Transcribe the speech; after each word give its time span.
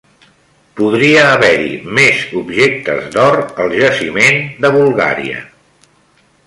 Podria 0.79 1.25
haver-hi 1.33 1.69
més 1.99 2.23
objectes 2.41 3.05
d'or 3.17 3.37
al 3.65 3.79
jaciment 3.83 4.43
de 4.65 4.77
Bulgària 4.81 5.49